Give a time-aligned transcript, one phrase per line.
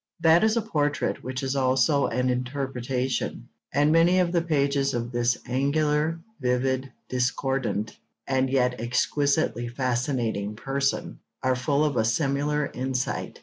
[0.19, 5.11] That is a portrait which is also an interpretation, and many of the pages on
[5.11, 13.37] this 'angular, vivid, discordant, and yet exquisitely fascinating person,' are full of a similar insight.